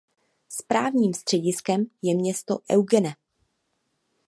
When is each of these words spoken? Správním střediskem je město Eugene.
Správním 0.49 1.13
střediskem 1.13 1.85
je 2.01 2.15
město 2.15 2.59
Eugene. 2.71 3.15